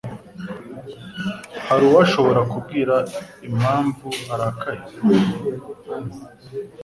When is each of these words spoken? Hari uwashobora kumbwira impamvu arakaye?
Hari 1.67 1.83
uwashobora 1.89 2.39
kumbwira 2.49 2.95
impamvu 3.47 4.07
arakaye? 4.33 4.83